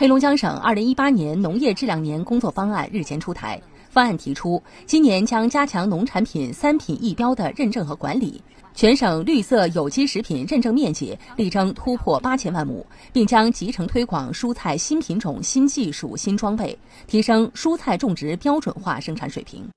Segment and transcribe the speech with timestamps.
[0.00, 8.40] 黑龙江省二零一八年农业质量年工作方案日前出台方案提出今年将加强农产品三品一标的认证和管理
[8.74, 16.78] 全省绿色有机食品认证面积力争突破八千万亩并将集成推广蔬菜新品种新技术新装备
[17.08, 19.68] 提升蔬菜种植标准化生产水平。